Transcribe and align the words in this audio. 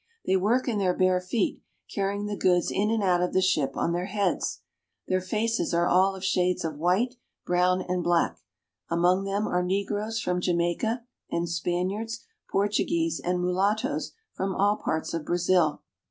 They 0.25 0.35
work 0.35 0.67
in 0.67 0.79
their 0.79 0.95
bare 0.97 1.21
feet, 1.21 1.61
carrying 1.93 2.25
the 2.25 2.33
Wharves 2.33 2.33
at 2.33 2.39
Para. 2.41 2.55
goods 2.55 2.71
in 2.71 2.89
and 2.89 3.03
out 3.03 3.21
of 3.21 3.33
the 3.33 3.39
ship 3.43 3.77
on 3.77 3.93
their 3.93 4.07
heads. 4.07 4.61
Their 5.07 5.21
faces 5.21 5.75
are 5.75 5.85
of 5.85 5.91
all 5.93 6.19
shades 6.21 6.65
of 6.65 6.79
white, 6.79 7.17
brown, 7.45 7.83
and 7.83 8.03
black. 8.03 8.39
Among 8.89 9.25
them 9.25 9.45
are 9.47 9.61
negroes 9.61 10.19
from 10.19 10.41
Jamaica, 10.41 11.03
and 11.29 11.47
Spaniards, 11.47 12.25
Portu 12.51 12.83
guese, 12.83 13.21
and 13.23 13.41
mulattoes 13.41 14.13
from 14.33 14.55
all 14.55 14.77
parts 14.77 15.13
of 15.13 15.23
Brazil. 15.23 15.83